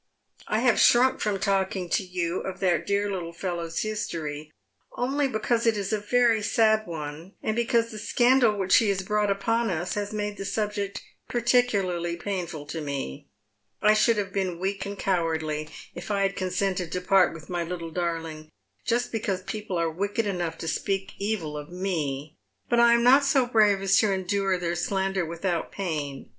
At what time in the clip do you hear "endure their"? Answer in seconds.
24.11-24.75